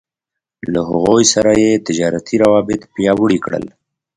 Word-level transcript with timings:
له 0.73 0.81
هغوی 0.89 1.23
سره 1.33 1.51
يې 1.61 1.71
تجارتي 1.87 2.35
روابط 2.43 2.81
پياوړي 2.93 3.39
کړل. 3.45 3.65